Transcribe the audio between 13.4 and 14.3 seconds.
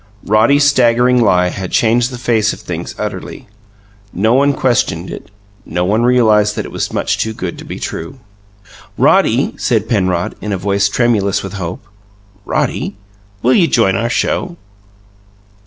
will you join our